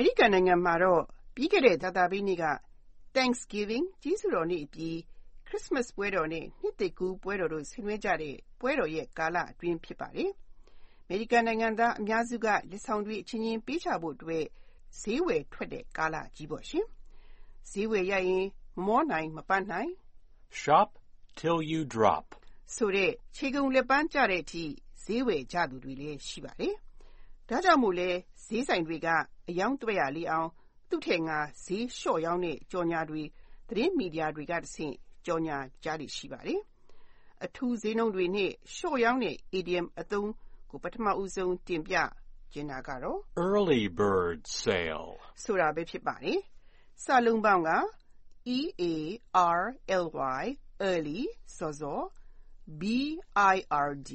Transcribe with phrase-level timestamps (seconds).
[0.00, 1.02] မေရိကန်နိုင်ငံမှာတော့
[1.34, 2.46] ပြီးခဲ့တဲ့ကြာသပတေးနေ့က
[3.14, 4.94] Thanksgiving ကျေးဇူးတော်နေ့အပြီး
[5.46, 10.30] Christmas ပွဲတော်နဲ့နှစ်သစ်ကူးပွဲတော်တို့ဆင်နွှဲကြတဲ့ပွဲတော်ရဲ့ကာလအတွင်းဖြစ်ပါတယ်။
[11.04, 14.44] အမေရိကန်နိုင်ငံသားအများစုကလက်ဆောင်တွေအချင်းချင်းပေးကြဖို့အတွက်
[15.00, 16.86] ဈေးဝယ်ထွက်တဲ့ကာလကြီးပေါ့ရှင်။
[17.70, 18.46] ဈေးဝယ်ရရင်
[18.76, 19.90] မမောနိုင်မပန်းနိုင်
[20.60, 20.88] Shop
[21.38, 22.24] till you drop.
[22.74, 24.64] ဆိုတဲ့ခြေကုန်လက်ပန်းကျတဲ့အထိ
[25.04, 26.74] ဈေးဝယ်ကြသူတွေလည်းရှိပါတယ်။
[27.48, 28.10] ဒါကြောင့်မို့လဲ
[28.46, 29.08] ဈေးဆိုင်တွေက
[29.48, 30.48] အယောင်သွက်ရလေးအောင်
[30.88, 33.22] သူ့ထက်ငါ ဈေးလျှော့ရောင်းတဲ့ ကြော်ညာတွေ
[33.68, 34.94] သတင်းမီဒီယာတွေကတဆင့်
[35.26, 36.60] ကြော်ညာကြလိရှိပါတယ်။
[37.44, 40.30] အထူးဈေးနှုန်းတွေနဲ့ လျှော့ရောင်းတဲ့ idiom အသုံး
[40.70, 41.94] ကို ပထမဦးဆုံး တင်ပြ
[42.52, 43.18] ကျင်တာကတော့
[43.48, 45.08] Early bird sale.
[45.42, 46.38] ဆိုတာပဲဖြစ်ပါတယ်။
[47.04, 47.70] စာလုံးပေါင်းက
[48.56, 48.84] E A
[49.60, 49.62] R
[50.04, 50.06] L
[50.42, 50.44] Y
[50.88, 51.20] early
[51.56, 52.00] စောစော
[52.80, 52.82] B
[53.54, 53.56] I
[53.88, 54.12] R D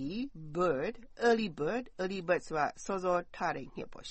[0.56, 0.94] bird
[1.28, 4.06] early bird early bird ဆိုတာ စောစောထားတဲ့ငှက်ပေါ့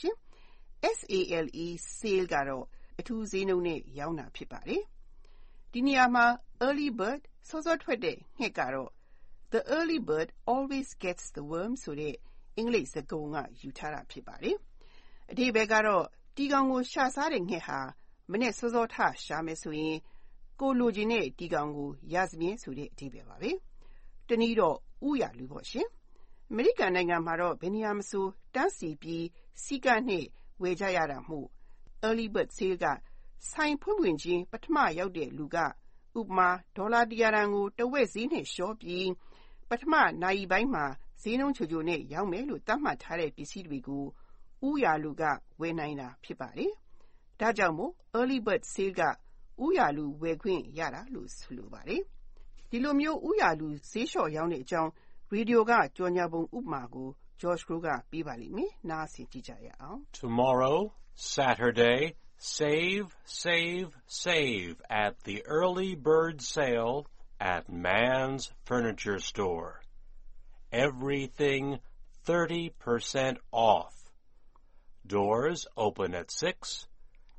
[0.83, 1.67] ရှင်။ S A L E
[1.99, 2.65] sale ကတော့
[3.01, 4.83] အထူးဈေးနှုန်းနဲ့ရောင်းတာ ဖြစ်ပါတယ်။
[5.73, 6.27] ဒီနေရာမှာ
[6.67, 8.91] early bird စောစောထွက်တဲ့ ငှက်ကတော့
[9.53, 12.15] The early bird always gets the worm ဆိုတဲ့
[12.57, 14.57] အင်္ဂလိပ်စကားပုံက ယူထားတာ ဖြစ်ပါတယ်။
[15.31, 16.05] အဓိပ္ပာယ်ကတော့
[16.37, 17.79] ဒီကောင်ကို ရှာစားတဲ့ငှက်ဟာ
[18.31, 19.97] မနေ့စောစောထ ရှာမယ်ဆိုရင်
[20.61, 23.51] ကိုလိုချင်တဲ့ဒီကောင်ကို ရစမြဲ ဆိုတဲ့ အဓိပ္ပာယ်ပါပဲ။
[24.29, 24.77] တနည်းတော့
[25.09, 25.87] ဥရလူပေါ့ရှင်။
[26.51, 29.27] အမေရိကန်နိုင်ငံမှာတော့ ဘယ်နေရာမဆို တန်းစီပြီး
[29.63, 30.27] စီကနဲ့
[30.63, 31.47] ဝယ်ကြရတာမို့
[32.07, 32.85] early bird sale က
[33.51, 35.57] ဆိုင်ဖွင့်ဖွင့်ချင်းပထမရောက်တဲ့လူက
[36.19, 39.09] ဥပမာဒေါ်လာ100တန်ကိုတဝက်ဈေးနဲ့လျှော့ပြီး
[39.69, 40.85] ပထမနိုင်ပိုင်းမှာ
[41.23, 44.05] ဈေးနှုန်းချိုချိုနဲ့ရောင်းမယ်လို့သတ်မှတ်ထားတဲ့ပစ္စည်းတွေကို
[44.69, 45.23] ဥယာလူက
[45.61, 46.73] ဝယ်နိုင်တာဖြစ်ပါတယ်။
[47.41, 49.01] ဒါကြောင့်မို့ early bird sale က
[49.65, 52.03] ဥယာလူဝယ်ခွင့်ရတာလို့ဆိုလိုပါတယ်။
[52.71, 54.91] ဒီလိုမျိုးဥယာလူဈေးလျှော့ရောင်းတဲ့အကြောင်း
[55.35, 57.09] ရေဒီယိုကကြော်ညာပုံဥပမာကို
[57.42, 60.78] George Crow ကပေးပါလိမ့်မယ်။နားဆင်ကြည့်ကြရအောင် Tomorrow,
[61.36, 62.02] Saturday,
[62.60, 63.08] save,
[63.44, 63.90] save,
[64.26, 64.76] save
[65.06, 66.98] at the early bird sale
[67.40, 69.82] at Man's Furniture Store.
[70.72, 71.80] Everything
[72.26, 73.96] 30% off.
[75.06, 76.88] Doors open at 6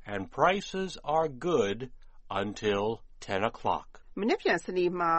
[0.05, 1.91] and prices are good
[2.29, 2.85] until
[3.21, 3.87] 10 o'clock.
[4.07, 5.13] ။မနေ့ပြန်စနေမှာ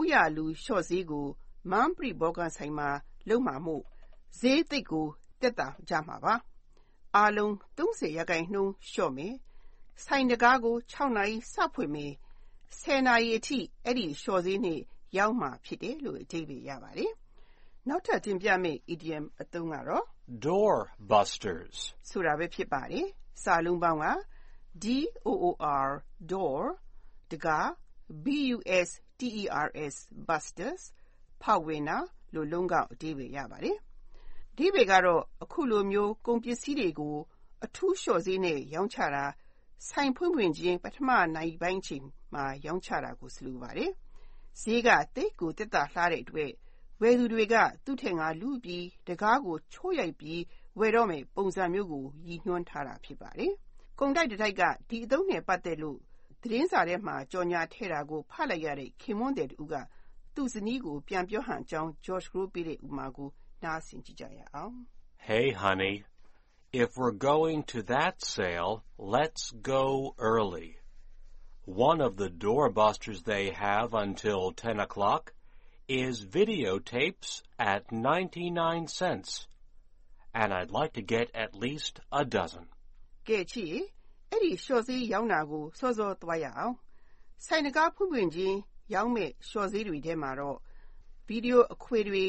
[0.00, 1.26] ဥယာလူလျှော့ဈေးကို
[1.70, 2.90] မန်ပရီဘောကန်ဆိုင်မှာ
[3.28, 3.82] လုံမှာမို့
[4.39, 5.07] ဈေးသိပ်ကို
[5.41, 6.33] တက်တာကြမှာပါ။
[7.15, 9.33] အားလုံး30ရာခိုင်နှုန်းလျှော့မယ်။
[10.05, 12.13] ဆိုင်တကားကို6နာရီစဖွင့်မယ်။
[12.81, 14.79] 10နာရီအထိအဲ့ဒီလျှော့ဈေးနဲ့
[15.17, 17.11] ရောင်းမှာဖြစ်တယ်လို့အဓိပ္ပာယ်ရပါတယ်။
[17.87, 20.05] နောက်ထပ်တင်ပြမယ့် idiom အသုံးကတော့
[20.47, 20.77] Door
[21.11, 21.77] busters.
[22.09, 23.07] ဆိုတာပဲဖြစ်ပါတယ်။
[23.43, 24.07] စာလုံးပေါင်းက
[24.83, 24.85] D
[25.27, 25.47] O O
[25.87, 25.89] R
[26.31, 26.61] door
[27.31, 27.67] တကား
[28.25, 28.89] B U S
[29.19, 29.95] T E R S
[30.27, 30.83] busters
[31.41, 31.97] ဖောက်ဝင်တာ
[32.33, 33.77] လို့လုံးကောက်အဓိပ္ပာယ်ရပါတယ်။
[34.53, 37.15] အဓိပ္ပာယ်ကတော့ အခုလိုမျိုး ကုန်ပစ္စည်းတွေကို
[37.65, 39.25] အထူးလျှော့ဈေးနဲ့ ရောင်းချတာ
[39.87, 42.03] ဆိုင်ဖွင့်ဖွင့်ချင်း ပထမနိုင်ပိုင်းချိန်
[42.33, 43.91] မှာ ရောင်းချတာကို ဆိုလိုပါတယ်။
[44.61, 46.51] ဈေးကတိတ်ကိုတက်တာလှတဲ့အတွက်
[47.01, 50.41] ဝယ်သူတွေက သူ့ထက်ငါလူပြီးတကားကို ချိုးရိုက်ပြီး
[50.79, 53.53] ဝယ်တော့မယ်ပုံစံမျိုးကို ရည်ညွှန်းထားတာ ဖြစ်ပါတယ်။
[53.99, 55.99] ကုန်တိုက်တစ်တိုက်က ဒီအသုံးနဲ့ ပတ်သက်လို့
[56.41, 59.75] သတင်းစာထဲမှာ ကြော်ညာထည့်တာကို ဖတ်လိုက်ရတဲ့ ခင်မွန်းတဲ့တူက
[60.35, 63.29] သူ့ဇနီးကို ပြန်ပြောဟန်ကြောင်း George Crow ပေးတဲ့ဥမာကို
[63.64, 64.76] နားဆင်ကြည့်ကြရအောင်
[65.28, 65.94] Hey, honey,
[66.82, 68.84] if we're going to that sale,
[69.14, 70.70] let's go early.
[71.88, 75.32] One of the doorbusters they have until 10 o'clock
[75.88, 79.48] is videotapes at 99 cents.
[80.32, 82.66] And I'd like to get at least a dozen.
[83.28, 83.66] ကဲချီ
[84.30, 86.74] အဲ့ဒီရှော့ဈေးရောင်းတာကိုစောစောသွားရအောင်
[87.46, 88.58] ဆိုင်တကားဖွင့်ဖွင့်ချင်း
[88.94, 90.56] ရောင်းမဲ့ရှော့ဈေးတွေထဲမှာတော့
[91.26, 92.24] ဗီဒီယိုအခွေတွေ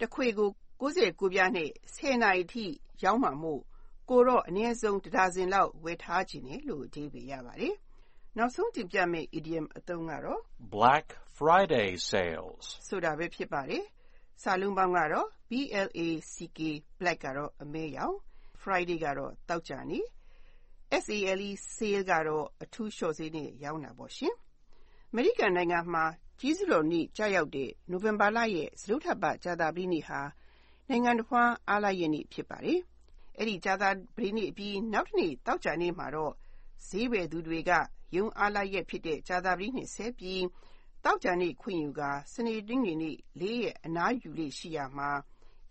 [0.00, 0.50] တစ်ခွေကို
[0.81, 2.65] 69ပြားနဲ့10နာရီထိ
[3.03, 3.61] ရောင်းမှာမို့
[4.09, 7.75] ကိုတော့ အနည်းဆုံးတစ်ဒါဇင်လောက် ဝယ်ထားခြင်းနဲ့လို့အဓိပ္ပာယ်ရပါတယ်
[8.37, 10.41] နောက်ဆုံးတင်ပြမယ့် idiom အသုံးကတော့
[10.75, 12.65] Black Friday sales.
[12.87, 13.83] ဆိုတာပဲဖြစ်ပါတယ်
[14.43, 15.51] စာလုံးပေါင်းကတော့ B
[15.87, 16.01] L A
[16.33, 16.59] C K
[16.99, 18.15] black ကတော့အမဲရောင်
[18.61, 19.99] Friday ကတော့တောက်ကြနေ
[21.03, 24.33] SALE sale ကတော့အထူးလျှော့ဈေးနဲ့ ရောင်းတာပေါ့ရှင်။
[25.11, 26.05] အမေရိကန်နိုင်ငံမှာ
[26.39, 30.19] ကြီးစုတော်နေ့ကြာရောက်တဲ့ နိုဝင်ဘာလရဲ့ စတုထပ်ပတ် ကြာသပတေးနေ့ဟာ
[30.89, 32.79] နိုင်ငံတော်ဖွာအားလပ်ရက်နေ့ ဖြစ်ပါတယ်။
[33.37, 33.83] အဲ့ဒီ ကြာသ
[34.15, 36.33] ပတေးနေ့အပြီး နောက်တစ်နေ့တောက်ကြနေ့မှာတော့
[36.87, 37.71] ဈေးဝယ်သူတွေက
[38.15, 40.43] ယုံအားလပ်ရက်ဖြစ်တဲ့ ကြာသပတေးနေ့ဆက်ပြီး
[41.03, 42.01] တောက်ကြနေ့ ခွင့်ယူက
[42.33, 45.09] စနေတင်းနေနေ့ လေးရဲ့အနားယူလေးရှိရမှာ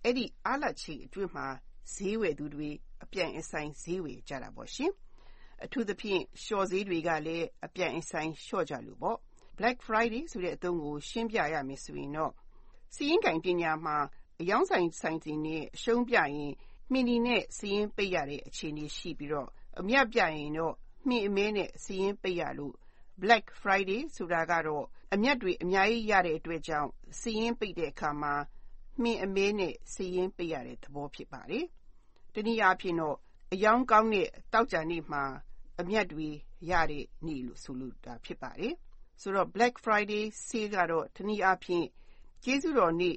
[0.03, 1.47] အဲ့ဒီ အားလပ်ချိန်အတွင်းမှာ
[1.95, 2.71] ဈေးဝယ်သူတွေ
[3.03, 4.93] အပြိုင်အဆိုင် ဈေးဝယ်ကြတာပေါ့ရှင်။
[5.65, 9.19] အထူးသဖြင့် လျှော့ဈေးတွေကလည်း အပြိုင်အဆိုင် လျှော့ကြလို့ပေါ့။
[9.59, 12.33] Black Friday ဆိုတဲ့ အသုံးကို ရှင်းပြရမယ်ဆိုရင်တော့
[12.95, 13.97] စီးရင်ကင်ပညာမှာ
[14.41, 16.53] အယောင်းဆိုင်ဆိုင်တွေနဲ့ အရှုံးပြရင်
[16.91, 19.49] မှီနီနဲ့စီးရင်ပိတ်ရတဲ့ အခြေအနေရှိပြီးတော့
[19.81, 20.75] အမြတ်ပြရင်တော့
[21.07, 22.75] မှီအမဲနဲ့စီရင်ပိတ်ရလို့
[23.23, 24.85] Black Friday ဆိုတာကတော့
[25.15, 26.91] အမြတ်တွေ အများကြီးရတဲ့အတွက်ကြောင့်
[27.21, 28.35] စီရင်ပိတ်တဲ့အခါမှာ
[29.03, 31.65] မှီအမဲနဲ့စီရင်ပိတ်ရတဲ့သဘော ဖြစ်ပါတယ်။
[32.35, 33.17] တနည်းအားဖြင့်တော့
[33.53, 35.25] အယောင်ကောင်းတဲ့တောက်ကြနေ့မှာ
[35.81, 36.29] အမြတ်တွေ
[36.71, 38.75] ရတဲ့နေ့လို့ ဆိုလိုတာ ဖြစ်ပါတယ်။
[39.21, 41.87] ဆိုတော့ Black Friday sale ကတော့ တနည်းအားဖြင့်
[42.45, 43.17] ကျေးဇူးတော်နေ့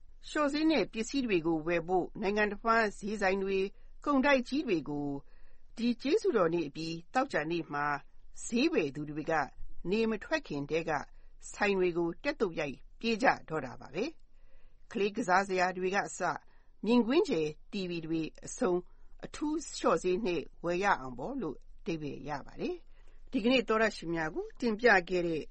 [0.27, 3.59] လျှော့ဈေးနဲ့ပစ္စည်းတွေကိုဝယ်ဖို့ နိုင်ငံတစ်ဝန်း ဈေးဆိုင်တွေ
[4.05, 5.07] ကုန်တိုက်ကြီးတွေကို
[5.77, 7.85] ဒီကျေးဇူးတော်နေ့အပြီးတောက်ကြနေ့မှာ
[8.45, 9.33] ဈေးဝယ်သူတွေက
[9.91, 10.91] နေမထွက်ခင်တည်းက
[11.53, 14.05] ဆိုင်တွေကို တက်တုတ်ရိုက် ပြေးကြတော့တာပါပဲ
[14.91, 16.19] ကလေးကစားစရာတွေကအစ
[16.85, 18.79] မြင်ကွင်းကျယ် TV တွေအဆုံး
[19.25, 22.75] အထူးလျှော့ဈေးနဲ့ ဝယ်ရအောင်ပေါ့လို့တိပယ်ရပါတယ်
[23.31, 25.43] ဒီကနေ့တော်ရရှိများကို တင်ပြခဲ့တဲ့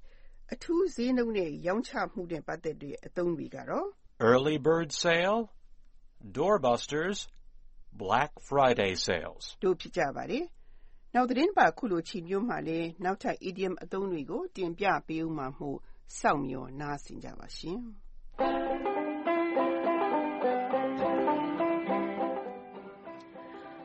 [0.52, 3.88] အထူးဈေးနှုန်းနဲ့ ရောင်းချမှုနဲ့ ပတ်သက်တဲ့ အသုံးတွေကတော့
[4.22, 5.50] Early bird sale,
[6.22, 7.26] doorbusters,
[7.90, 9.56] Black Friday sales.
[9.62, 10.44] တို့ဖြစ်ကြပါတယ်။
[11.14, 15.78] နောက်သတင်းပါခုလိုချိန်မျိုးမှာလည်းနောက်ထပ် idiom အသုံးတွေကိုတင်ပြပေးဦးမှာမို့
[16.18, 17.80] စောင့်မျှော်နားဆင်ကြပါရှင်။